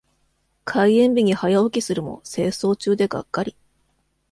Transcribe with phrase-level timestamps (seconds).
[0.65, 3.55] 開園日に早起きするも清掃中でがっかり。